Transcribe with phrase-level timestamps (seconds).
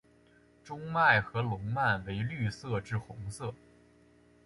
[0.63, 3.53] 中脉和笼蔓为绿色至红色。